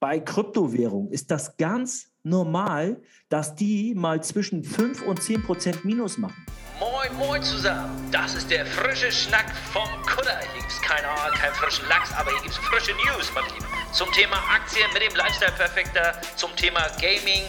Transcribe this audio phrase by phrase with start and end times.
[0.00, 6.18] bei Kryptowährungen ist das ganz normal, dass die mal zwischen 5 und 10 Prozent Minus
[6.18, 6.44] machen.
[6.78, 7.90] Moin, moin zusammen.
[8.12, 10.38] Das ist der frische Schnack vom Kutter.
[10.52, 13.66] Hier gibt's keine, keinen frischen Lachs, aber hier gibt's frische News, mein Lieber.
[13.92, 17.44] Zum Thema Aktien mit dem Lifestyle Perfekter, zum Thema Gaming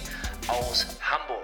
[0.48, 1.37] aus Hamburg.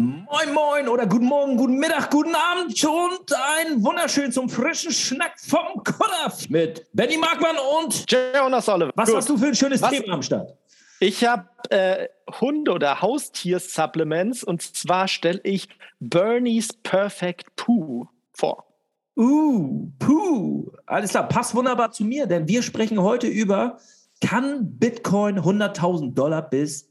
[0.00, 5.32] Moin, moin oder guten Morgen, guten Mittag, guten Abend und ein wunderschön zum frischen Schnack
[5.40, 8.92] vom Kutter mit Benny Markmann und Jonas Oliver.
[8.94, 9.16] Was Gut.
[9.16, 9.90] hast du für ein schönes Was?
[9.90, 10.56] Thema am Start?
[11.00, 12.06] Ich habe äh,
[12.40, 18.68] Hunde- oder Haustier-Supplements und zwar stelle ich Bernie's Perfect Poo vor.
[19.16, 20.70] Uh, Poo.
[20.86, 23.78] Alles klar, passt wunderbar zu mir, denn wir sprechen heute über,
[24.20, 26.88] kann Bitcoin 100.000 Dollar bis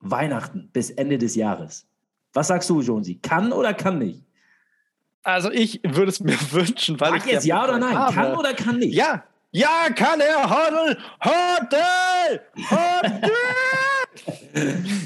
[0.00, 1.86] Weihnachten, bis Ende des Jahres?
[2.32, 3.16] Was sagst du, Jonesy?
[3.16, 4.24] Kann oder kann nicht?
[5.22, 7.98] Also ich würde es mir wünschen, weil Sag ich jetzt ja oder nein?
[7.98, 8.14] Habe.
[8.14, 8.94] Kann oder kann nicht?
[8.94, 10.48] Ja, ja, kann er.
[10.48, 13.32] Hodl, hodl, hodl.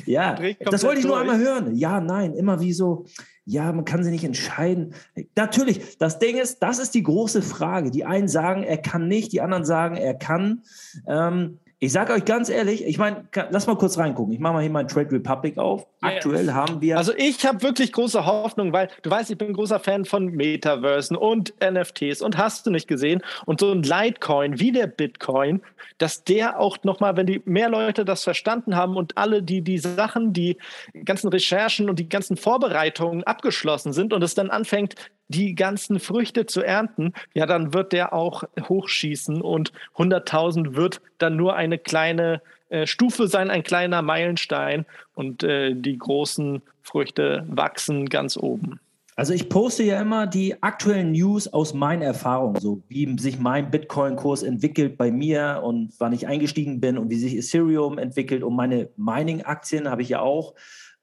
[0.07, 0.37] ja,
[0.71, 1.75] das wollte ich nur einmal hören.
[1.75, 3.07] Ja, nein, immer wie so.
[3.47, 4.95] Ja, man kann sich nicht entscheiden.
[5.35, 7.91] Natürlich, das Ding ist, das ist die große Frage.
[7.91, 10.63] Die einen sagen, er kann nicht, die anderen sagen, er kann.
[11.07, 14.33] Ähm, ich sage euch ganz ehrlich, ich meine, lass mal kurz reingucken.
[14.33, 15.87] Ich mache mal hier mein Trade Republic auf.
[16.01, 16.55] Aktuell yes.
[16.55, 16.97] haben wir.
[16.97, 20.27] Also ich habe wirklich große Hoffnung, weil du weißt, ich bin ein großer Fan von
[20.27, 23.21] Metaversen und NFTs und hast du nicht gesehen.
[23.45, 25.61] Und so ein Litecoin wie der Bitcoin,
[25.99, 29.79] dass der auch nochmal, wenn die mehr Leute das verstanden haben und alle die, die
[29.79, 30.57] Sachen, die
[31.05, 34.95] ganzen Recherchen und die ganzen Vorbereitungen abgeschlossen sind und es dann anfängt,
[35.35, 41.37] die ganzen Früchte zu ernten, ja, dann wird der auch hochschießen und 100.000 wird dann
[41.37, 48.09] nur eine kleine äh, Stufe sein, ein kleiner Meilenstein und äh, die großen Früchte wachsen
[48.09, 48.81] ganz oben.
[49.17, 53.71] Also ich poste ja immer die aktuellen News aus meinen Erfahrungen, so wie sich mein
[53.71, 58.57] Bitcoin-Kurs entwickelt bei mir und wann ich eingestiegen bin und wie sich Ethereum entwickelt und
[58.57, 60.55] meine Mining-Aktien habe ich ja auch.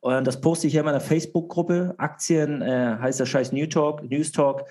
[0.02, 1.96] Und das poste ich ja in meiner Facebook-Gruppe.
[1.98, 4.66] Aktien äh, heißt der Scheiß New Talk, News Talk.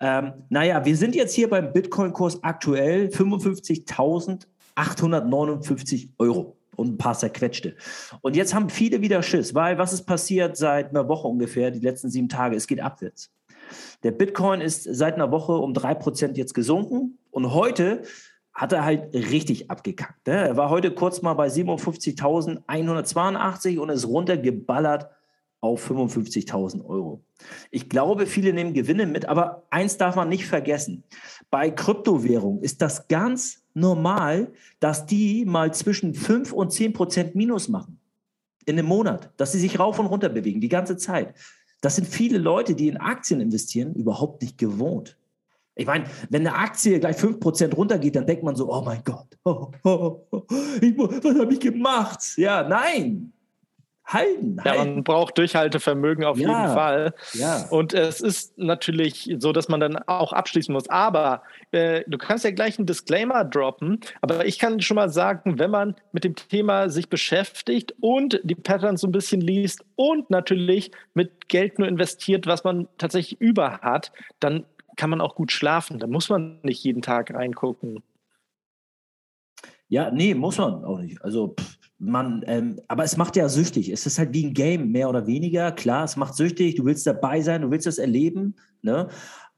[0.00, 7.76] Ähm, naja, wir sind jetzt hier beim Bitcoin-Kurs aktuell 55.859 Euro und ein paar zerquetschte.
[8.22, 11.80] Und jetzt haben viele wieder Schiss, weil was ist passiert seit einer Woche ungefähr, die
[11.80, 12.56] letzten sieben Tage?
[12.56, 13.30] Es geht abwärts.
[14.02, 18.04] Der Bitcoin ist seit einer Woche um drei Prozent jetzt gesunken und heute
[18.60, 20.26] hat er halt richtig abgekackt.
[20.26, 20.48] Ne?
[20.48, 25.08] Er war heute kurz mal bei 57.182 und ist runtergeballert
[25.62, 27.24] auf 55.000 Euro.
[27.70, 31.04] Ich glaube, viele nehmen Gewinne mit, aber eins darf man nicht vergessen.
[31.50, 37.70] Bei Kryptowährungen ist das ganz normal, dass die mal zwischen 5 und 10 Prozent Minus
[37.70, 37.98] machen
[38.66, 41.34] in einem Monat, dass sie sich rauf und runter bewegen, die ganze Zeit.
[41.80, 45.16] Das sind viele Leute, die in Aktien investieren, überhaupt nicht gewohnt.
[45.80, 49.28] Ich meine, wenn eine Aktie gleich 5% runtergeht, dann denkt man so, oh mein Gott,
[49.44, 50.42] oh, oh, oh,
[50.80, 52.20] ich, was habe ich gemacht?
[52.36, 53.32] Ja, nein.
[54.04, 54.78] Halten, halten.
[54.78, 57.14] Ja, man braucht Durchhaltevermögen auf ja, jeden Fall.
[57.32, 57.66] Ja.
[57.70, 60.88] Und es ist natürlich so, dass man dann auch abschließen muss.
[60.88, 64.00] Aber äh, du kannst ja gleich einen Disclaimer droppen.
[64.20, 68.56] Aber ich kann schon mal sagen, wenn man mit dem Thema sich beschäftigt und die
[68.56, 73.78] Patterns so ein bisschen liest und natürlich mit Geld nur investiert, was man tatsächlich über
[73.78, 74.64] hat, dann
[74.96, 75.98] kann man auch gut schlafen.
[75.98, 78.02] Da muss man nicht jeden Tag reingucken.
[79.88, 81.22] Ja, nee, muss man auch nicht.
[81.22, 81.56] Also
[81.98, 83.90] man, ähm, aber es macht ja süchtig.
[83.90, 85.72] Es ist halt wie ein Game, mehr oder weniger.
[85.72, 86.76] Klar, es macht süchtig.
[86.76, 88.54] Du willst dabei sein, du willst das erleben.
[88.82, 89.08] Ne?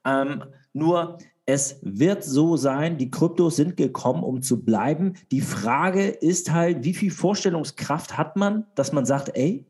[0.04, 0.42] Ähm,
[0.72, 5.15] nur es wird so sein, die Kryptos sind gekommen, um zu bleiben.
[5.31, 9.66] Die Frage ist halt, wie viel Vorstellungskraft hat man, dass man sagt, ey,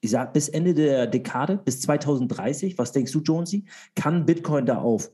[0.00, 3.64] ich sage bis Ende der Dekade, bis 2030, was denkst du, Jonesy,
[3.94, 5.10] kann Bitcoin da auf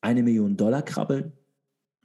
[0.00, 1.32] eine Million Dollar krabbeln?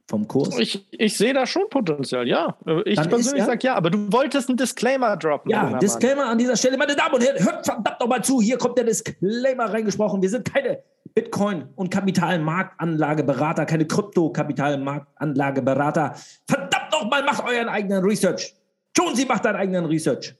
[0.08, 0.58] Vom Kurs?
[0.58, 2.58] Ich, ich sehe da schon Potenzial, ja.
[2.84, 5.52] Ich Dann persönlich sage ja, aber du wolltest einen Disclaimer droppen.
[5.52, 6.32] Ja, Disclaimer Mann.
[6.32, 9.72] an dieser Stelle, meine Damen und Herren, hört verdammt nochmal zu, hier kommt der Disclaimer
[9.72, 10.20] reingesprochen.
[10.20, 10.82] Wir sind keine
[11.14, 16.16] Bitcoin- und Kapitalmarktanlageberater, keine Krypto-Kapitalmarktanlageberater.
[16.48, 18.56] Verdammt nochmal, macht euren eigenen Research.
[18.96, 20.34] Jonesy macht deinen eigenen Research.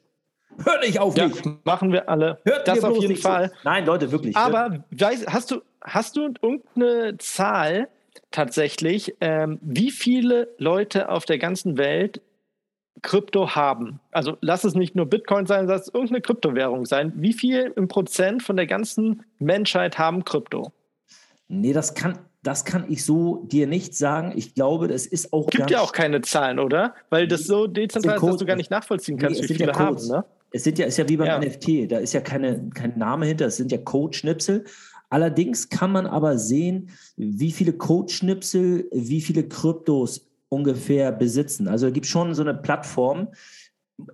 [0.64, 1.44] Hör nicht auf mich.
[1.44, 2.38] Ja, machen wir alle.
[2.44, 3.50] Hört das auf jeden Fall.
[3.50, 3.56] Zu.
[3.64, 4.36] Nein, Leute, wirklich.
[4.36, 7.88] Aber weißt, hast, du, hast du irgendeine Zahl
[8.30, 12.20] tatsächlich, ähm, wie viele Leute auf der ganzen Welt
[13.02, 14.00] Krypto haben?
[14.10, 17.12] Also lass es nicht nur Bitcoin sein, lass es irgendeine Kryptowährung sein.
[17.16, 20.72] Wie viel im Prozent von der ganzen Menschheit haben Krypto?
[21.48, 24.32] Nee, das kann, das kann ich so dir nicht sagen.
[24.36, 25.48] Ich glaube, das ist auch.
[25.48, 26.94] Gibt ja auch keine Zahlen, oder?
[27.08, 29.78] Weil das so dezentral ist, dass du gar nicht nachvollziehen kannst, nee, wie viele ja
[29.78, 30.06] haben.
[30.06, 30.24] Ne?
[30.52, 31.38] Es sind ja, ist ja wie beim ja.
[31.38, 34.64] NFT, da ist ja keine, kein Name hinter, es sind ja Codeschnipsel.
[35.08, 41.68] Allerdings kann man aber sehen, wie viele Codeschnipsel, wie viele Kryptos ungefähr besitzen.
[41.68, 43.28] Also es gibt schon so eine Plattform.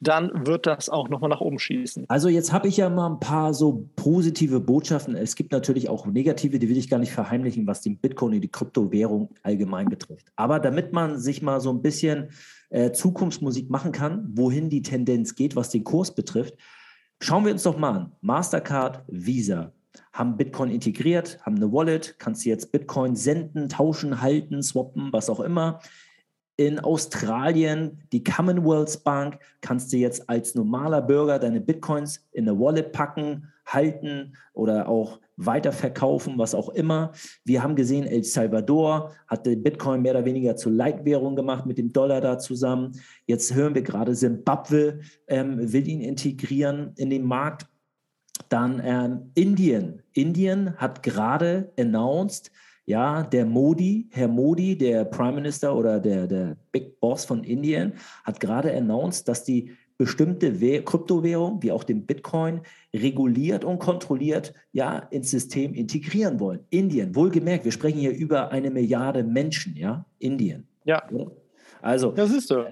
[0.00, 2.06] dann wird das auch nochmal nach oben schießen.
[2.08, 5.16] Also jetzt habe ich ja mal ein paar so positive Botschaften.
[5.16, 8.40] Es gibt natürlich auch negative, die will ich gar nicht verheimlichen, was den Bitcoin und
[8.40, 10.26] die Kryptowährung allgemein betrifft.
[10.36, 12.30] Aber damit man sich mal so ein bisschen
[12.70, 16.54] äh, Zukunftsmusik machen kann, wohin die Tendenz geht, was den Kurs betrifft,
[17.20, 18.12] schauen wir uns doch mal an.
[18.20, 19.72] Mastercard, Visa,
[20.12, 25.30] haben Bitcoin integriert, haben eine Wallet, kannst du jetzt Bitcoin senden, tauschen, halten, swappen, was
[25.30, 25.80] auch immer
[26.58, 32.58] in Australien, die Commonwealth Bank, kannst du jetzt als normaler Bürger deine Bitcoins in eine
[32.58, 37.12] Wallet packen, halten oder auch weiterverkaufen, was auch immer.
[37.44, 41.78] Wir haben gesehen, El Salvador hat den Bitcoin mehr oder weniger zur Leitwährung gemacht mit
[41.78, 43.00] dem Dollar da zusammen.
[43.26, 47.68] Jetzt hören wir gerade, Zimbabwe ähm, will ihn integrieren in den Markt.
[48.48, 50.02] Dann ähm, Indien.
[50.12, 52.50] Indien hat gerade announced,
[52.88, 57.92] ja, der Modi, Herr Modi, der Prime Minister oder der, der Big Boss von Indien,
[58.24, 60.50] hat gerade announced, dass die bestimmte
[60.82, 62.62] Kryptowährung, wie auch den Bitcoin,
[62.96, 66.60] reguliert und kontrolliert ja ins System integrieren wollen.
[66.70, 70.66] Indien, wohlgemerkt, wir sprechen hier über eine Milliarde Menschen, ja, Indien.
[70.84, 71.02] Ja.
[71.82, 72.64] Also, das ist so.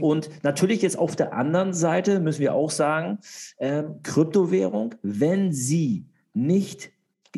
[0.00, 3.18] Und natürlich jetzt auf der anderen Seite müssen wir auch sagen,
[3.58, 6.93] ähm, Kryptowährung, wenn sie nicht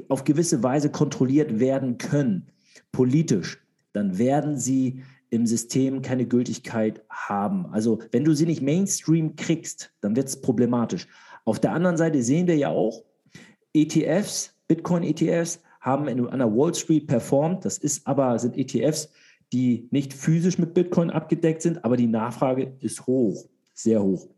[0.08, 2.46] auf gewisse Weise kontrolliert werden können,
[2.92, 3.58] politisch,
[3.92, 7.66] dann werden sie im System keine Gültigkeit haben.
[7.66, 11.06] Also wenn du sie nicht Mainstream kriegst, dann wird es problematisch.
[11.44, 13.04] Auf der anderen Seite sehen wir ja auch,
[13.72, 17.64] ETFs, Bitcoin-ETFs haben in, an der Wall Street performt.
[17.64, 19.10] Das ist aber, sind ETFs,
[19.52, 24.28] die nicht physisch mit Bitcoin abgedeckt sind, aber die Nachfrage ist hoch, sehr hoch.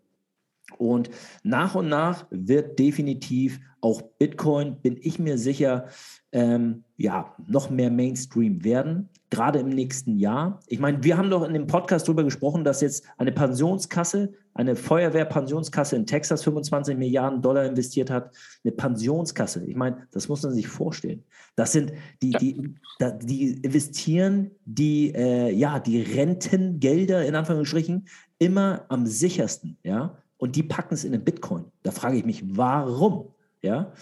[0.76, 1.10] Und
[1.42, 5.86] nach und nach wird definitiv auch Bitcoin, bin ich mir sicher,
[6.32, 10.60] ähm, ja, noch mehr Mainstream werden, gerade im nächsten Jahr.
[10.66, 14.74] Ich meine, wir haben doch in dem Podcast darüber gesprochen, dass jetzt eine Pensionskasse, eine
[14.74, 18.34] Feuerwehrpensionskasse in Texas 25 Milliarden Dollar investiert hat.
[18.64, 19.64] Eine Pensionskasse.
[19.64, 21.24] Ich meine, das muss man sich vorstellen.
[21.54, 22.74] Das sind die, die,
[23.22, 28.08] die investieren die, äh, ja, die Rentengelder in Anführungsstrichen
[28.38, 31.66] immer am sichersten, ja und die packen es in den Bitcoin.
[31.82, 33.34] Da frage ich mich, warum?
[33.60, 33.92] Ja,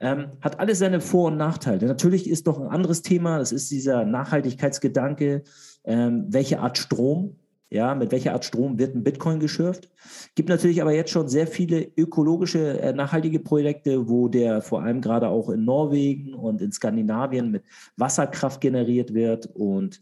[0.00, 1.86] ähm, hat alles seine Vor- und Nachteile.
[1.86, 5.44] Natürlich ist doch ein anderes Thema, das ist dieser Nachhaltigkeitsgedanke,
[5.84, 9.88] ähm, welche Art Strom ja, mit welcher Art Strom wird ein Bitcoin geschürft?
[10.36, 15.00] Gibt natürlich aber jetzt schon sehr viele ökologische, äh, nachhaltige Projekte, wo der vor allem
[15.00, 17.64] gerade auch in Norwegen und in Skandinavien mit
[17.96, 19.46] Wasserkraft generiert wird.
[19.46, 20.00] Und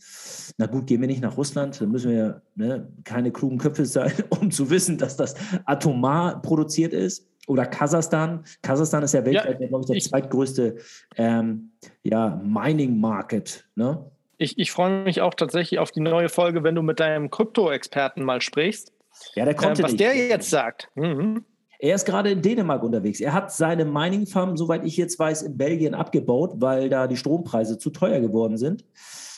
[0.59, 4.12] na gut, gehen wir nicht nach Russland, dann müssen wir ne, keine klugen Köpfe sein,
[4.28, 7.30] um zu wissen, dass das atomar produziert ist.
[7.47, 8.42] Oder Kasachstan.
[8.62, 10.76] Kasachstan ist ja weltweit, ja, glaube ich, der zweitgrößte
[11.16, 13.68] ähm, ja, Mining-Market.
[13.75, 14.11] Ne?
[14.38, 18.25] Ich, ich freue mich auch tatsächlich auf die neue Folge, wenn du mit deinem Krypto-Experten
[18.25, 18.93] mal sprichst.
[19.35, 20.00] Ja, der konnte äh, Was nicht.
[20.00, 20.91] der jetzt sagt.
[20.95, 21.45] Mhm.
[21.79, 23.21] Er ist gerade in Dänemark unterwegs.
[23.21, 27.79] Er hat seine Mining-Farm, soweit ich jetzt weiß, in Belgien abgebaut, weil da die Strompreise
[27.79, 28.85] zu teuer geworden sind.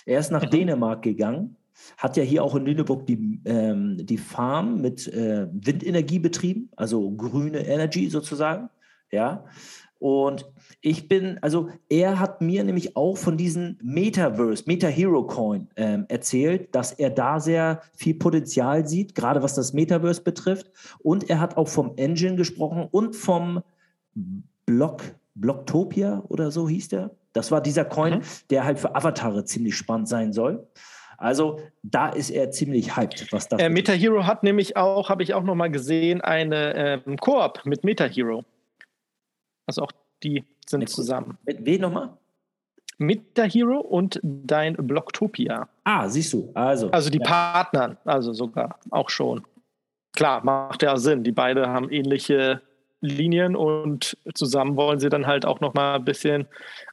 [0.04, 0.50] Er ist nach mhm.
[0.50, 1.56] Dänemark gegangen
[1.96, 7.10] hat ja hier auch in Lüneburg die, ähm, die Farm mit äh, Windenergie betrieben, also
[7.12, 8.68] grüne Energy sozusagen.
[9.10, 9.44] Ja.
[9.98, 10.46] Und
[10.80, 16.04] ich bin, also er hat mir nämlich auch von diesem Metaverse, Meta Hero Coin ähm,
[16.08, 20.70] erzählt, dass er da sehr viel Potenzial sieht, gerade was das Metaverse betrifft.
[20.98, 23.62] Und er hat auch vom Engine gesprochen und vom
[24.66, 25.02] Block,
[25.34, 27.10] Blocktopia oder so hieß der.
[27.32, 28.22] Das war dieser Coin, mhm.
[28.50, 30.66] der halt für Avatare ziemlich spannend sein soll.
[31.18, 35.22] Also da ist er ziemlich hyped, was das äh, Meta Hero hat nämlich auch, habe
[35.22, 38.44] ich auch noch mal gesehen, eine ähm, Koop mit Meta Hero.
[39.66, 39.92] Also auch
[40.22, 41.38] die sind mit, zusammen.
[41.44, 42.16] Mit wem nochmal?
[42.98, 45.68] Meta Hero und dein Blocktopia.
[45.84, 46.50] Ah, siehst du.
[46.54, 47.24] Also, also die ja.
[47.24, 49.42] Partnern, also sogar auch schon.
[50.14, 51.22] Klar, macht ja Sinn.
[51.22, 52.62] Die beiden haben ähnliche
[53.00, 56.48] Linien und zusammen wollen sie dann halt auch noch mal ein bisschen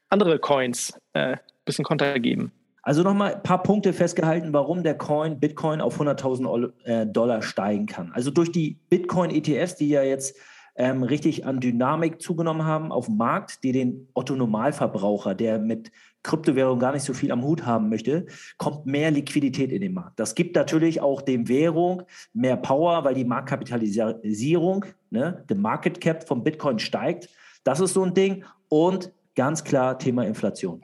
[0.10, 2.52] andere Coins, ein äh, bisschen Konter geben.
[2.82, 7.86] Also nochmal ein paar Punkte festgehalten, warum der Coin, Bitcoin auf 100.000 äh, Dollar steigen
[7.86, 8.12] kann.
[8.14, 10.38] Also durch die Bitcoin-ETFs, die ja jetzt
[10.76, 15.92] ähm, richtig an Dynamik zugenommen haben auf dem Markt, die den Otto-Normalverbraucher, der mit
[16.24, 18.26] Kryptowährung gar nicht so viel am Hut haben möchte,
[18.58, 20.20] kommt mehr Liquidität in den Markt.
[20.20, 22.04] Das gibt natürlich auch dem Währung
[22.34, 27.30] mehr Power, weil die Marktkapitalisierung, ne, der Market Cap vom Bitcoin steigt.
[27.64, 28.46] Das ist so ein Ding.
[28.70, 30.82] Und ganz klar Thema Inflation.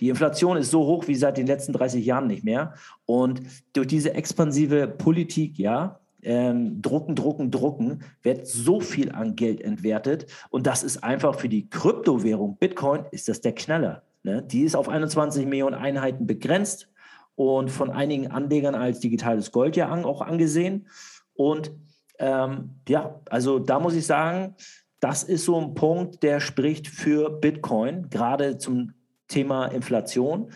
[0.00, 2.74] Die Inflation ist so hoch wie seit den letzten 30 Jahren nicht mehr.
[3.04, 3.42] Und
[3.74, 10.26] durch diese expansive Politik, ja, ähm, drucken, drucken, drucken, wird so viel an Geld entwertet.
[10.50, 14.02] Und das ist einfach für die Kryptowährung Bitcoin, ist das der Knaller.
[14.22, 14.42] Ne?
[14.42, 16.88] Die ist auf 21 Millionen Einheiten begrenzt
[17.36, 20.86] und von einigen Anlegern als digitales Gold ja auch angesehen.
[21.34, 21.72] Und
[22.18, 24.56] ähm, ja, also da muss ich sagen,
[25.00, 28.92] das ist so ein Punkt, der spricht für Bitcoin, gerade zum
[29.28, 30.52] Thema Inflation.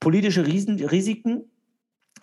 [0.00, 1.50] Politische Risiken,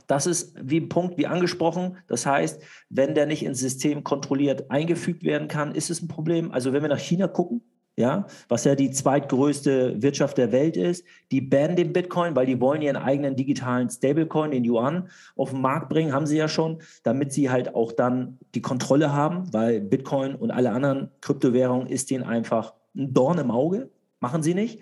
[0.07, 1.97] das ist wie ein Punkt, wie angesprochen.
[2.07, 6.51] Das heißt, wenn der nicht ins System kontrolliert eingefügt werden kann, ist es ein Problem.
[6.51, 7.61] Also wenn wir nach China gucken,
[7.97, 12.59] ja, was ja die zweitgrößte Wirtschaft der Welt ist, die bannen den Bitcoin, weil die
[12.59, 16.81] wollen ihren eigenen digitalen Stablecoin, den Yuan, auf den Markt bringen, haben sie ja schon,
[17.03, 22.09] damit sie halt auch dann die Kontrolle haben, weil Bitcoin und alle anderen Kryptowährungen ist
[22.11, 24.81] denen einfach ein Dorn im Auge, machen sie nicht.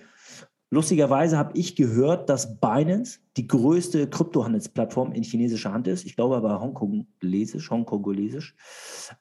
[0.72, 6.06] Lustigerweise habe ich gehört, dass Binance die größte Kryptohandelsplattform in chinesischer Hand ist.
[6.06, 8.56] Ich glaube aber Hongkongolesisch, Hongkongolesisch.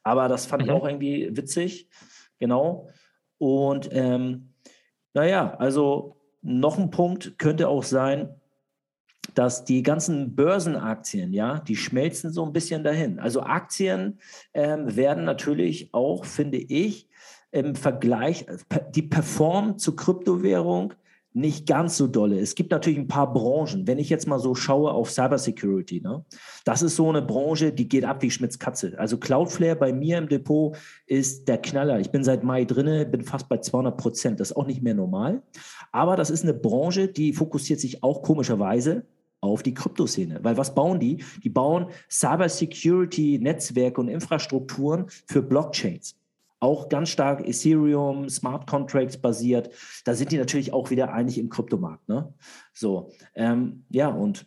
[0.03, 0.69] Aber das fand mhm.
[0.69, 1.89] ich auch irgendwie witzig.
[2.37, 2.89] Genau.
[3.39, 4.53] Und ähm,
[5.13, 8.29] naja, also noch ein Punkt könnte auch sein,
[9.33, 13.19] dass die ganzen Börsenaktien, ja, die schmelzen so ein bisschen dahin.
[13.19, 14.19] Also Aktien
[14.53, 17.07] ähm, werden natürlich auch, finde ich,
[17.51, 18.45] im Vergleich,
[18.93, 20.93] die performen zur Kryptowährung
[21.33, 22.39] nicht ganz so dolle.
[22.39, 23.85] Es gibt natürlich ein paar Branchen.
[23.87, 26.25] Wenn ich jetzt mal so schaue auf Cybersecurity, ne,
[26.65, 28.97] das ist so eine Branche, die geht ab wie Schmitz Katze.
[28.97, 31.99] Also Cloudflare bei mir im Depot ist der Knaller.
[31.99, 34.39] Ich bin seit Mai drinne, bin fast bei 200 Prozent.
[34.39, 35.43] Das ist auch nicht mehr normal.
[35.91, 39.05] Aber das ist eine Branche, die fokussiert sich auch komischerweise
[39.41, 40.39] auf die Kryptoszene.
[40.43, 41.23] Weil was bauen die?
[41.43, 46.15] Die bauen Cybersecurity-Netzwerke und Infrastrukturen für Blockchains
[46.59, 49.69] auch ganz stark Ethereum, Smart Contracts basiert.
[50.05, 52.07] Da sind die natürlich auch wieder eigentlich im Kryptomarkt.
[52.09, 52.33] Ne?
[52.73, 54.45] So, ähm, ja, und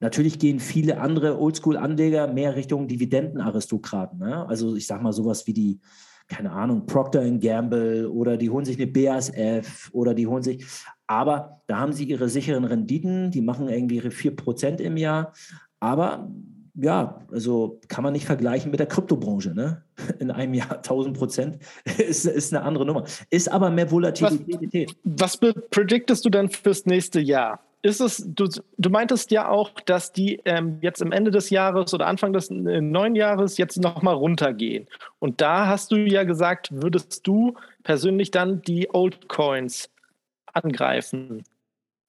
[0.00, 4.18] natürlich gehen viele andere Oldschool-Anleger mehr Richtung Dividendenaristokraten.
[4.18, 4.46] Ne?
[4.48, 5.80] Also ich sag mal sowas wie die,
[6.26, 10.64] keine Ahnung, Procter Gamble oder die holen sich eine BASF oder die holen sich,
[11.06, 15.32] aber da haben sie ihre sicheren Renditen, die machen irgendwie ihre 4% im Jahr.
[15.80, 16.30] Aber
[16.74, 19.54] ja, also kann man nicht vergleichen mit der Kryptobranche.
[19.54, 19.82] Ne?
[20.18, 21.58] In einem Jahr 1000 Prozent
[21.98, 23.04] ist, ist eine andere Nummer.
[23.30, 24.96] Ist aber mehr Volatilität.
[25.04, 27.60] Was, was prediktest du denn fürs nächste Jahr?
[27.82, 31.92] Ist es, du, du meintest ja auch, dass die ähm, jetzt am Ende des Jahres
[31.92, 34.88] oder Anfang des äh, neuen Jahres jetzt nochmal runtergehen.
[35.18, 39.90] Und da hast du ja gesagt, würdest du persönlich dann die Old Coins
[40.54, 41.44] angreifen.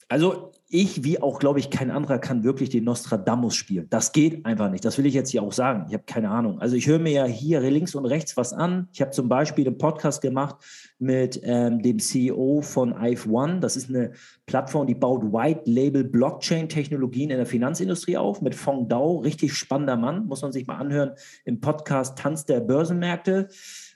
[0.08, 3.88] Also ich, wie auch, glaube ich, kein anderer kann wirklich den Nostradamus spielen.
[3.90, 4.86] Das geht einfach nicht.
[4.86, 5.86] Das will ich jetzt hier auch sagen.
[5.88, 6.60] Ich habe keine Ahnung.
[6.60, 8.88] Also ich höre mir ja hier links und rechts was an.
[8.92, 10.58] Ich habe zum Beispiel einen Podcast gemacht
[11.00, 13.60] mit ähm, dem CEO von IVE One.
[13.60, 14.12] Das ist eine
[14.46, 19.18] Plattform, die baut White Label Blockchain-Technologien in der Finanzindustrie auf mit Fong Dao.
[19.18, 21.12] Richtig spannender Mann, muss man sich mal anhören
[21.46, 23.48] im Podcast Tanz der Börsenmärkte.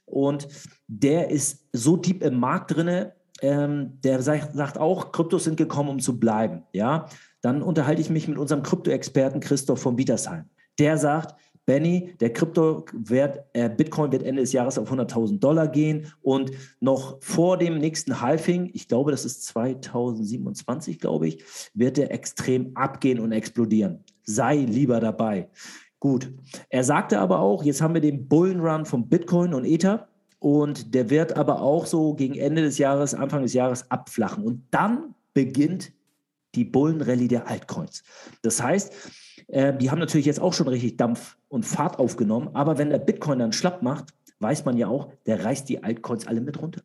[0.06, 0.48] Und
[0.88, 5.90] der ist so deep im Markt drinne, ähm, der sagt, sagt, auch, Kryptos sind gekommen,
[5.90, 6.64] um zu bleiben.
[6.74, 7.08] Ja,
[7.42, 10.46] dann unterhalte ich mich mit unserem Krypto-Experten Christoph von Bietersheim.
[10.78, 11.36] Der sagt,
[11.70, 17.22] Benny, der Kryptowert, äh, Bitcoin wird Ende des Jahres auf 100.000 Dollar gehen und noch
[17.22, 21.44] vor dem nächsten Halving, ich glaube, das ist 2027, glaube ich,
[21.76, 24.04] wird der extrem abgehen und explodieren.
[24.24, 25.48] sei lieber dabei.
[26.00, 26.34] Gut.
[26.70, 30.09] Er sagte aber auch, jetzt haben wir den Bullenrun von Bitcoin und Ether
[30.40, 34.44] und der wird aber auch so gegen Ende des Jahres, Anfang des Jahres abflachen.
[34.44, 35.92] Und dann beginnt
[36.56, 38.04] die Bullenrallye der Altcoins.
[38.42, 38.94] Das heißt,
[39.48, 43.00] äh, die haben natürlich jetzt auch schon richtig Dampf und Fahrt aufgenommen, aber wenn der
[43.00, 46.82] Bitcoin dann schlapp macht, weiß man ja auch, der reißt die Altcoins alle mit runter.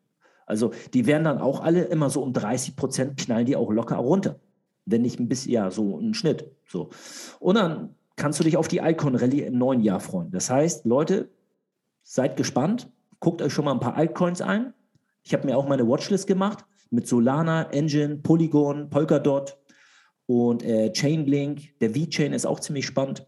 [0.46, 3.96] Also die werden dann auch alle immer so um 30 Prozent knallen die auch locker
[3.96, 4.40] runter.
[4.84, 6.44] Wenn nicht ein bisschen, ja, so ein Schnitt.
[6.66, 6.90] So.
[7.40, 10.30] Und dann kannst du dich auf die Icon-Rallye im neuen Jahr freuen.
[10.30, 11.30] Das heißt, Leute,
[12.02, 12.90] seid gespannt,
[13.24, 14.74] guckt euch schon mal ein paar Altcoins ein.
[15.22, 19.56] Ich habe mir auch meine Watchlist gemacht mit Solana, Engine, Polygon, Polkadot
[20.26, 21.78] und äh, Chainlink.
[21.80, 23.26] Der V-Chain ist auch ziemlich spannend.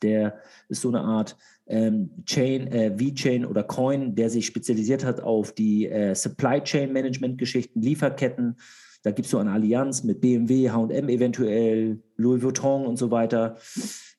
[0.00, 0.38] Der
[0.70, 5.52] ist so eine Art ähm, Chain, äh, V-Chain oder Coin, der sich spezialisiert hat auf
[5.52, 8.56] die äh, Supply Chain Management Geschichten, Lieferketten.
[9.02, 13.58] Da gibt es so eine Allianz mit BMW, HM eventuell, Louis Vuitton und so weiter.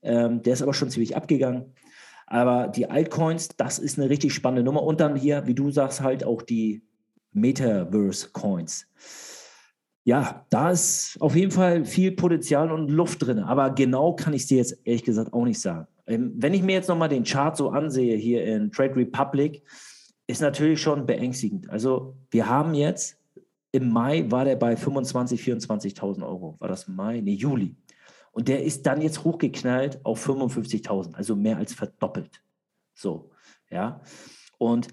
[0.03, 1.73] Ähm, der ist aber schon ziemlich abgegangen.
[2.33, 4.81] Aber die Altcoins, das ist eine richtig spannende Nummer.
[4.81, 6.81] Und dann hier, wie du sagst, halt auch die
[7.33, 8.87] Metaverse-Coins.
[10.03, 13.37] Ja, da ist auf jeden Fall viel Potenzial und Luft drin.
[13.37, 15.85] Aber genau kann ich es dir jetzt ehrlich gesagt auch nicht sagen.
[16.07, 19.61] Ähm, wenn ich mir jetzt nochmal den Chart so ansehe hier in Trade Republic,
[20.25, 21.69] ist natürlich schon beängstigend.
[21.69, 23.15] Also wir haben jetzt,
[23.71, 26.55] im Mai war der bei 25.000, 24.000 Euro.
[26.57, 27.21] War das Mai?
[27.21, 27.75] Nee, Juli.
[28.33, 32.41] Und der ist dann jetzt hochgeknallt auf 55.000, also mehr als verdoppelt.
[32.93, 33.31] So,
[33.69, 34.01] ja.
[34.57, 34.87] Und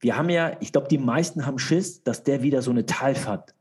[0.00, 3.54] wir haben ja, ich glaube, die meisten haben Schiss, dass der wieder so eine Talfahrt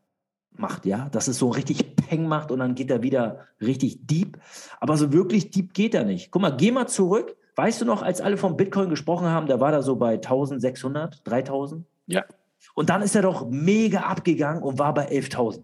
[0.51, 4.39] macht, ja, dass es so richtig Peng macht und dann geht er wieder richtig deep.
[4.80, 6.32] Aber so wirklich deep geht er nicht.
[6.32, 7.36] Guck mal, geh mal zurück.
[7.56, 11.22] Weißt du noch, als alle vom Bitcoin gesprochen haben, da war er so bei 1600,
[11.24, 11.86] 3000?
[12.08, 12.25] Ja.
[12.74, 15.63] Und dann ist er doch mega abgegangen und war bei 11.000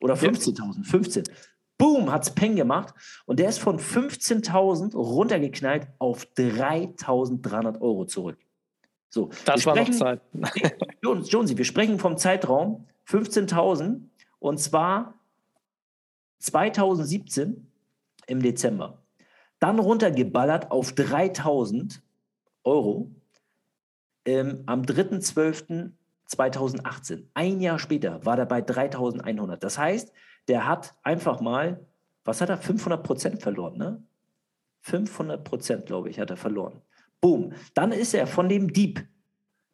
[0.00, 1.24] oder 15.000, 15.
[1.78, 2.92] Boom, hat es Peng gemacht
[3.24, 8.36] und der ist von 15.000 runtergeknallt auf 3.300 Euro zurück.
[9.10, 10.20] So, das war sprechen, noch Zeit.
[11.28, 14.02] Jonesy, wir sprechen vom Zeitraum 15.000
[14.40, 15.14] und zwar
[16.40, 17.70] 2017
[18.26, 18.98] im Dezember.
[19.60, 22.00] Dann runtergeballert auf 3.000
[22.64, 23.10] Euro
[24.24, 27.24] ähm, am 3.12.2018.
[27.34, 29.56] Ein Jahr später war er bei 3.100.
[29.56, 30.12] Das heißt,
[30.48, 31.86] der hat einfach mal,
[32.24, 34.02] was hat er, 500 Prozent verloren, ne?
[34.82, 36.80] 500 Prozent, glaube ich, hat er verloren.
[37.20, 37.52] Boom.
[37.74, 39.06] Dann ist er von dem Dieb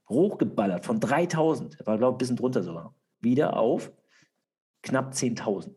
[0.08, 3.92] hochgeballert, von 3000, er war, glaube ich, ein bisschen drunter sogar, wieder auf
[4.82, 5.74] knapp 10.000.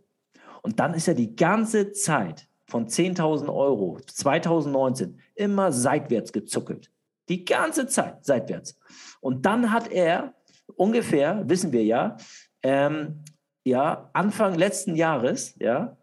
[0.61, 6.91] Und dann ist er die ganze Zeit von 10.000 Euro 2019 immer seitwärts gezuckelt.
[7.29, 8.77] Die ganze Zeit seitwärts.
[9.21, 10.33] Und dann hat er
[10.75, 12.17] ungefähr, wissen wir ja,
[12.63, 13.23] ähm,
[13.67, 15.97] ja, Anfang letzten Jahres, ja,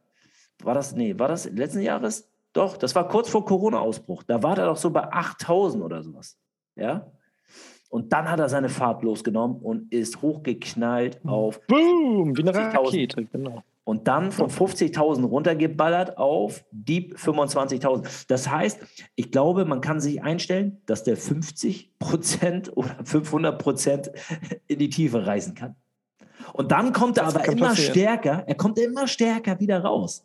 [0.62, 2.28] war das, nee, war das letzten Jahres?
[2.52, 4.22] Doch, das war kurz vor Corona-Ausbruch.
[4.22, 6.38] Da war er doch so bei 8000 oder sowas.
[6.76, 7.10] Ja.
[7.88, 11.60] Und dann hat er seine Fahrt losgenommen und ist hochgeknallt auf.
[11.66, 13.62] Boom, wie eine Rakete, genau.
[13.84, 18.26] Und dann von 50.000 runtergeballert auf Deep 25.000.
[18.28, 18.80] Das heißt,
[19.14, 24.10] ich glaube, man kann sich einstellen, dass der 50 Prozent oder 500 Prozent
[24.66, 25.76] in die Tiefe reisen kann.
[26.52, 27.92] Und dann kommt er aber immer passieren.
[27.92, 30.24] stärker, er kommt immer stärker wieder raus.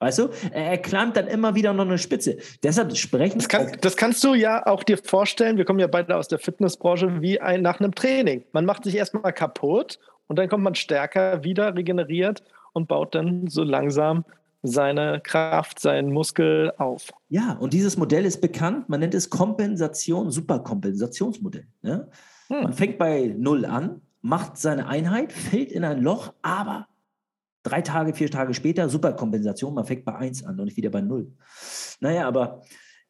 [0.00, 0.28] Weißt du?
[0.52, 2.36] Er klammt dann immer wieder noch eine Spitze.
[2.62, 3.38] Deshalb sprechen.
[3.38, 5.56] Das, kann, das, kannst du ja auch dir vorstellen.
[5.56, 8.44] Wir kommen ja beide aus der Fitnessbranche wie ein, nach einem Training.
[8.52, 13.48] Man macht sich erstmal kaputt und dann kommt man stärker wieder, regeneriert und baut dann
[13.48, 14.24] so langsam
[14.62, 17.08] seine Kraft, seinen Muskel auf.
[17.28, 18.88] Ja, und dieses Modell ist bekannt.
[18.88, 21.66] Man nennt es Kompensation, Superkompensationsmodell.
[21.82, 22.08] Ne?
[22.48, 22.62] Hm.
[22.62, 26.88] Man fängt bei Null an, macht seine Einheit, fällt in ein Loch, aber
[27.64, 31.00] Drei Tage, vier Tage später, Superkompensation, man fängt bei 1 an und nicht wieder bei
[31.00, 31.30] 0.
[32.00, 32.62] Naja, aber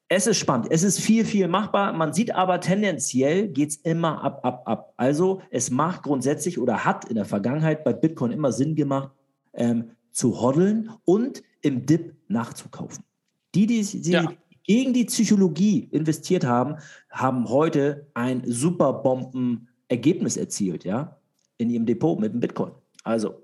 [0.09, 0.69] es ist spannend.
[0.71, 1.93] Es ist viel, viel machbar.
[1.93, 4.95] Man sieht aber tendenziell geht es immer ab, ab, ab.
[4.97, 9.13] Also es macht grundsätzlich oder hat in der Vergangenheit bei Bitcoin immer Sinn gemacht,
[9.53, 13.05] ähm, zu hoddeln und im Dip nachzukaufen.
[13.55, 14.33] Die, die, die ja.
[14.65, 16.77] gegen die Psychologie investiert haben,
[17.11, 18.95] haben heute ein super
[19.89, 21.17] Bomben-Ergebnis erzielt, ja,
[21.57, 22.73] in ihrem Depot mit dem Bitcoin.
[23.05, 23.43] Also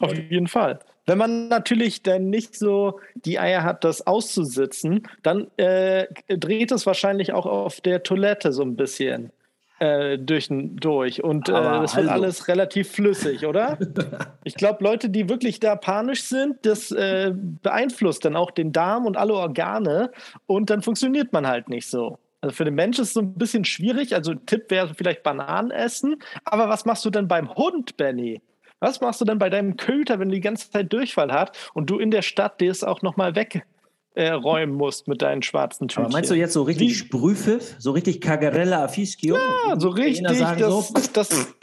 [0.00, 0.80] auf jeden Fall.
[1.06, 6.86] Wenn man natürlich dann nicht so die Eier hat, das auszusitzen, dann äh, dreht es
[6.86, 9.32] wahrscheinlich auch auf der Toilette so ein bisschen
[9.80, 11.24] äh, durch, durch.
[11.24, 12.22] Und äh, das wird also.
[12.22, 13.78] alles relativ flüssig, oder?
[14.44, 19.06] ich glaube, Leute, die wirklich da panisch sind, das äh, beeinflusst dann auch den Darm
[19.06, 20.12] und alle Organe
[20.46, 22.18] und dann funktioniert man halt nicht so.
[22.42, 24.14] Also für den Mensch ist es so ein bisschen schwierig.
[24.14, 26.16] Also Tipp wäre vielleicht Bananen essen.
[26.44, 28.42] Aber was machst du denn beim Hund, Benny?
[28.80, 31.88] Was machst du denn bei deinem Köter, wenn du die ganze Zeit Durchfall hat und
[31.88, 35.86] du in der Stadt dir es auch nochmal wegräumen äh, musst mit deinen schwarzen?
[35.94, 36.94] Aber meinst du jetzt so richtig Wie?
[36.94, 37.76] Sprühpfiff?
[37.78, 39.36] So richtig Cagarella Fischio?
[39.36, 40.26] Ja, so richtig.
[40.26, 40.84] Das, so.
[41.12, 41.54] das,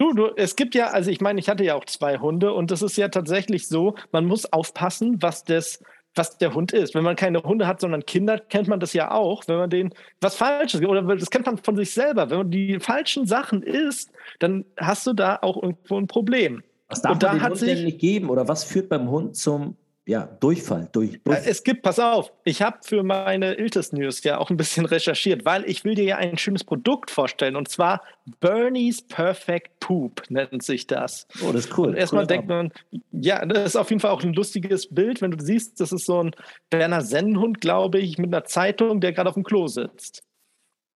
[0.00, 2.70] Du, du, es gibt ja, also ich meine, ich hatte ja auch zwei Hunde und
[2.70, 5.82] das ist ja tatsächlich so, man muss aufpassen, was das,
[6.18, 6.94] was der Hund ist.
[6.94, 9.94] Wenn man keine Hunde hat, sondern Kinder, kennt man das ja auch, wenn man den
[10.20, 12.28] was Falsches, oder das kennt man von sich selber.
[12.30, 16.62] Wenn man die falschen Sachen isst, dann hast du da auch irgendwo ein Problem.
[16.88, 18.28] Was darf und man da dem Hund sich, denn nicht geben?
[18.28, 19.76] Oder was führt beim Hund zum
[20.08, 21.42] ja, Durchfall, durch, Durchfall.
[21.46, 25.44] Es gibt, pass auf, ich habe für meine Iltis News ja auch ein bisschen recherchiert,
[25.44, 28.02] weil ich will dir ja ein schönes Produkt vorstellen und zwar
[28.40, 31.28] Bernie's Perfect Poop nennt sich das.
[31.46, 31.88] Oh, das ist cool.
[31.88, 32.72] Und erstmal cool denkt man,
[33.12, 36.06] ja, das ist auf jeden Fall auch ein lustiges Bild, wenn du siehst, das ist
[36.06, 36.30] so ein
[36.70, 40.22] Berner Sennenhund, glaube ich, mit einer Zeitung, der gerade auf dem Klo sitzt.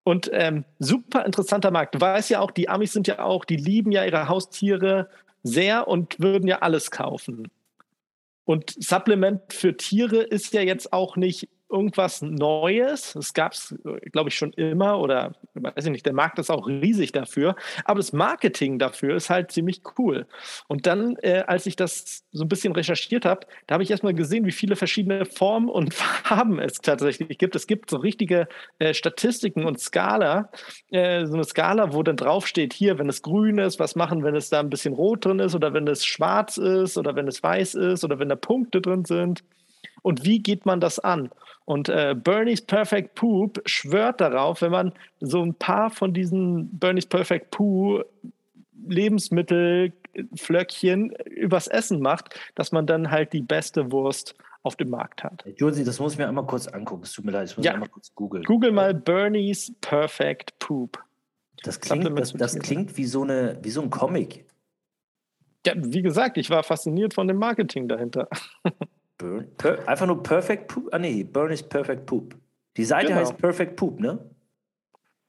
[0.05, 1.95] Und ähm, super interessanter Markt.
[1.95, 5.11] Du weißt ja auch, die Amis sind ja auch, die lieben ja ihre Haustiere
[5.43, 7.51] sehr und würden ja alles kaufen.
[8.45, 13.15] Und Supplement für Tiere ist ja jetzt auch nicht irgendwas Neues.
[13.15, 13.75] Das gab es,
[14.13, 17.57] glaube ich, schon immer oder weiß ich nicht, der Markt ist auch riesig dafür.
[17.85, 20.27] Aber das Marketing dafür ist halt ziemlich cool.
[20.69, 24.15] Und dann, äh, als ich das so ein bisschen recherchiert habe, da habe ich erstmal
[24.15, 27.57] gesehen, wie viele verschiedene Formen und Farben es tatsächlich gibt.
[27.57, 30.51] Es gibt so richtige äh, Statistiken und Skala,
[30.91, 34.37] äh, so eine Skala, wo dann draufsteht, hier, wenn es grün ist, was machen, wenn
[34.37, 37.43] es da ein bisschen rot drin ist oder wenn es schwarz ist oder wenn es
[37.43, 39.43] weiß ist oder wenn da Punkte drin sind.
[40.03, 41.31] Und wie geht man das an?
[41.65, 47.07] Und äh, Bernie's Perfect Poop schwört darauf, wenn man so ein paar von diesen Bernie's
[47.07, 48.03] Perfect Poo
[48.89, 54.35] Lebensmittelflöckchen übers Essen macht, dass man dann halt die beste Wurst
[54.65, 55.45] auf dem Markt hat.
[55.57, 57.05] Josi, das muss ich mir einmal kurz angucken.
[57.05, 57.73] Es tut mir leid, ich muss ja.
[57.75, 58.45] einmal kurz googeln.
[58.45, 61.03] Google mal Bernie's Perfect Poop.
[61.63, 64.47] Das klingt, das, das klingt wie, so eine, wie so ein Comic.
[65.65, 68.29] Ja, wie gesagt, ich war fasziniert von dem Marketing dahinter.
[69.23, 70.89] Burn, per, einfach nur Perfect Poop?
[70.93, 72.37] Ah nee, Burn is Perfect Poop.
[72.77, 73.21] Die Seite genau.
[73.21, 74.19] heißt Perfect Poop, ne?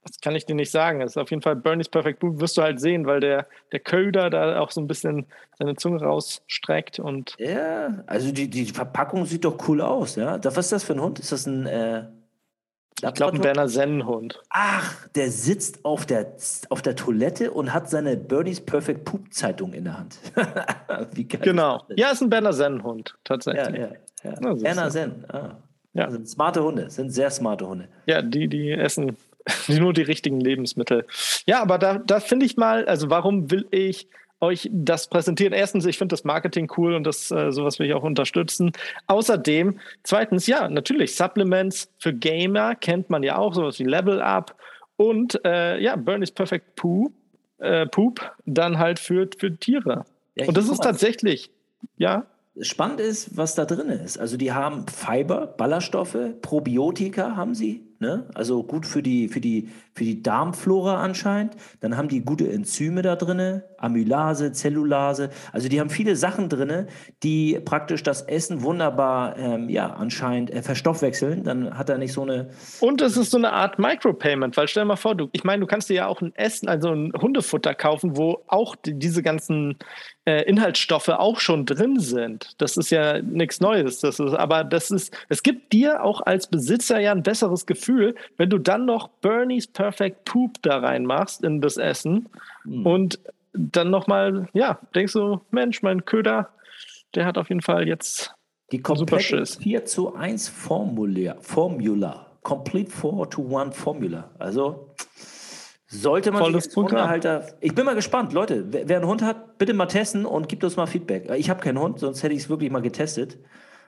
[0.03, 0.99] Das kann ich dir nicht sagen.
[0.99, 3.79] Das ist auf jeden Fall Bernie's Perfect Poop, wirst du halt sehen, weil der, der
[3.79, 5.27] Köder da auch so ein bisschen
[5.57, 7.35] seine Zunge rausstreckt und.
[7.39, 10.43] Ja, also die, die Verpackung sieht doch cool aus, ja.
[10.43, 11.19] Was ist das für ein Hund?
[11.19, 12.05] Ist das ein äh,
[13.09, 14.41] ich glaube, ein Berner Sennenhund.
[14.49, 16.33] Ach, der sitzt auf der,
[16.69, 20.17] auf der Toilette und hat seine Bernie's Perfect Poop Zeitung in der Hand.
[21.13, 21.41] Wie geil.
[21.43, 21.83] Genau.
[21.95, 23.77] Ja, ist ein Berner Sennenhund, tatsächlich.
[23.77, 23.91] Ja, ja,
[24.23, 24.33] ja.
[24.39, 25.25] Na, Berner Senn.
[25.27, 25.57] Ah.
[25.93, 26.09] Ja.
[26.09, 27.87] Sind smarte Hunde, sind sehr smarte Hunde.
[28.07, 29.15] Ja, die, die essen
[29.67, 31.05] nur die richtigen Lebensmittel.
[31.45, 34.07] Ja, aber da, da finde ich mal, also warum will ich
[34.43, 35.53] euch das präsentieren.
[35.53, 38.71] Erstens, ich finde das Marketing cool und das äh, sowas will ich auch unterstützen.
[39.07, 44.55] Außerdem, zweitens, ja, natürlich, Supplements für Gamer kennt man ja auch, sowas wie Level Up
[44.97, 47.11] und äh, ja, Burn is Perfect Poo,
[47.59, 50.05] äh, Poop, dann halt für, für Tiere.
[50.35, 51.49] Ja, und das ist tatsächlich,
[51.97, 52.25] ja.
[52.61, 54.19] Spannend ist, was da drin ist.
[54.19, 58.27] Also die haben Fiber, Ballaststoffe, Probiotika haben sie, ne?
[58.35, 61.55] also gut für die, für, die, für die Darmflora anscheinend.
[61.79, 65.29] Dann haben die gute Enzyme da drin, Amylase, Zellulase.
[65.51, 66.87] Also die haben viele Sachen drin,
[67.23, 71.43] die praktisch das Essen wunderbar, ähm, ja, anscheinend äh, verstoffwechseln.
[71.43, 72.49] Dann hat er nicht so eine...
[72.79, 75.61] Und es ist so eine Art Micropayment, weil stell dir mal vor, du, ich meine,
[75.61, 79.23] du kannst dir ja auch ein Essen, also ein Hundefutter kaufen, wo auch die, diese
[79.23, 79.77] ganzen
[80.25, 82.55] äh, Inhaltsstoffe auch schon drin sind.
[82.61, 83.99] Das ist ja nichts Neues.
[83.99, 88.15] Das ist, aber das ist, es gibt dir auch als Besitzer ja ein besseres Gefühl,
[88.37, 92.29] wenn du dann noch Bernie's Perfect Poop da reinmachst in das Essen
[92.63, 92.85] mhm.
[92.85, 93.19] und
[93.53, 96.49] dann nochmal, ja, denkst du, Mensch, mein Köder,
[97.15, 98.33] der hat auf jeden Fall jetzt
[98.71, 102.27] die komplette 4 zu 1 Formula, Formula.
[102.41, 104.31] Complete 4 to 1 Formula.
[104.39, 104.95] Also
[105.93, 107.47] sollte man Volles sich Hundehalter.
[107.61, 108.65] Ich bin mal gespannt, Leute.
[108.71, 111.29] Wer, wer, einen Hund hat, bitte mal testen und gibt uns mal Feedback.
[111.37, 113.37] Ich habe keinen Hund, sonst hätte ich es wirklich mal getestet.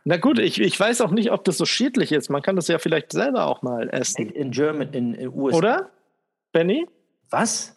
[0.04, 2.30] Na gut, ich, ich weiß auch nicht, ob das so schädlich ist.
[2.30, 4.30] Man kann das ja vielleicht selber auch mal essen.
[4.30, 5.58] In German, in, in USA.
[5.58, 5.90] Oder?
[6.52, 6.88] Benny?
[7.32, 7.75] Was?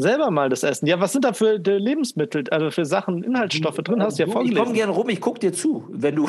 [0.00, 0.86] Selber mal das essen.
[0.86, 4.02] Ja, was sind da für Lebensmittel, also für Sachen, Inhaltsstoffe drin?
[4.02, 4.56] Hast du ja vorgelesen.
[4.56, 6.28] Ich komme gerne rum, ich gucke dir zu, wenn du.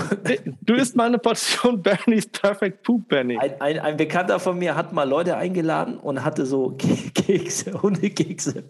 [0.61, 3.37] du isst mal eine Portion Bernie's Perfect Poop, Benny.
[3.37, 6.75] Ein, ein, ein, Bekannter von mir hat mal Leute eingeladen und hatte so
[7.13, 8.63] Kekse, Hundekekse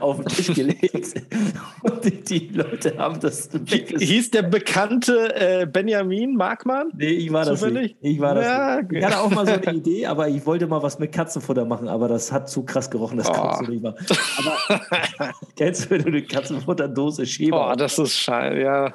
[0.00, 1.14] auf den Tisch gelegt.
[1.82, 3.50] und die, die, Leute haben das.
[3.66, 6.90] Hieß der bekannte äh, Benjamin Markmann?
[6.96, 7.96] Nee, ich war das nicht.
[8.00, 8.92] Ich war das ja, nicht.
[8.92, 11.88] Ich hatte auch mal so eine Idee, aber ich wollte mal was mit Katzenfutter machen,
[11.88, 13.32] aber das hat zu krass gerochen, das oh.
[13.32, 13.96] kannst du nicht machen.
[14.38, 14.80] Aber
[15.56, 17.52] kennst du, wenn du eine Katzenfutterdose schiebst?
[17.52, 18.92] Oh, das ist scheiße, ja.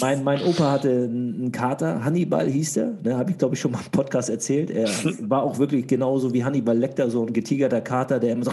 [0.00, 3.72] Mein, mein Opa hatte einen Kater, Hannibal hieß der, ne, habe ich glaube ich schon
[3.72, 4.70] mal im Podcast erzählt.
[4.70, 4.88] Er
[5.20, 8.52] war auch wirklich genauso wie Hannibal Lecter, so ein getigerter Kater, der immer so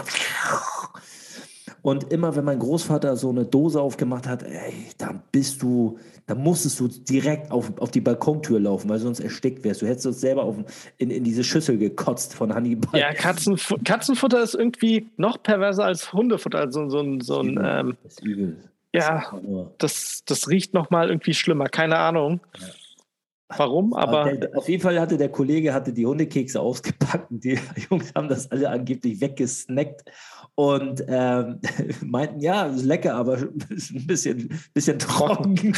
[1.84, 6.38] Und immer, wenn mein Großvater so eine Dose aufgemacht hat, ey, dann bist du, dann
[6.38, 9.82] musstest du direkt auf, auf die Balkontür laufen, weil sonst erstickt wärst.
[9.82, 10.56] Du hättest uns selber auf,
[10.96, 12.98] in, in diese Schüssel gekotzt von Hannibal.
[12.98, 16.60] Ja, Katzenfu Katzenfutter ist irgendwie noch perverser als Hundefutter.
[16.60, 18.56] Also so ein, so ein ähm, das ist übel.
[18.94, 19.38] ja,
[19.76, 21.66] das, das riecht noch mal irgendwie schlimmer.
[21.66, 22.40] Keine Ahnung.
[22.58, 22.66] Ja.
[23.58, 27.58] Warum, aber der, auf jeden Fall hatte der Kollege hatte die Hundekekse ausgepackt und die
[27.90, 30.10] Jungs haben das alle angeblich weggesnackt
[30.56, 31.60] und ähm,
[32.02, 33.38] meinten, ja, ist lecker, aber
[33.70, 35.56] ist ein bisschen, bisschen trocken.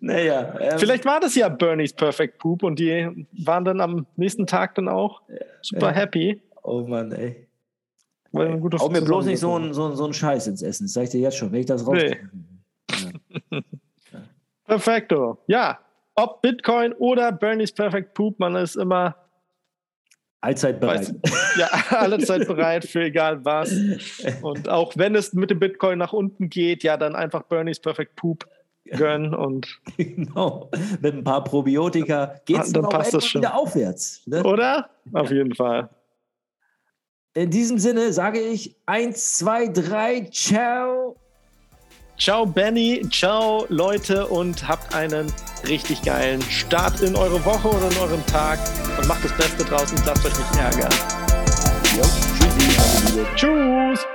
[0.00, 0.58] naja.
[0.60, 4.74] Ähm, Vielleicht war das ja Bernie's Perfect Poop und die waren dann am nächsten Tag
[4.74, 5.22] dann auch
[5.62, 5.94] super Ja.
[5.94, 6.40] happy.
[6.62, 7.46] Oh Mann, ey.
[8.32, 10.86] Weil ein guter Hau mir bloß nicht so einen so so einen Scheiß ins Essen.
[10.86, 11.98] Das sag ich dir jetzt schon, wenn ich das raus.
[12.02, 13.62] Nee.
[14.66, 15.38] Perfekto.
[15.46, 15.78] Ja,
[16.16, 19.14] ob Bitcoin oder Bernie's Perfect Poop, man ist immer
[20.44, 21.00] Allzeit bereit.
[21.22, 21.66] Weiß- ja,
[21.98, 23.72] alle Zeit bereit für egal was.
[24.42, 28.14] Und auch wenn es mit dem Bitcoin nach unten geht, ja, dann einfach Bernie's Perfect
[28.16, 28.46] Poop
[28.90, 30.70] gönnen und genau.
[31.00, 33.40] Mit ein paar Probiotika geht es Dann dann, auch passt das schon.
[33.40, 34.22] wieder aufwärts.
[34.26, 34.42] Ne?
[34.44, 34.90] oder?
[35.12, 35.88] Auf jeden Fall.
[37.34, 41.16] In diesem Sinne sage ich 1, 2, 3, ciao.
[42.16, 45.32] Ciao Benny, ciao Leute und habt einen
[45.66, 48.58] richtig geilen Start in eure Woche oder in eurem Tag
[48.98, 50.92] und macht das Beste draus und lasst euch nicht ärgern.
[51.96, 52.04] Jo,
[52.38, 53.26] tschüssi.
[53.34, 54.13] Tschüss!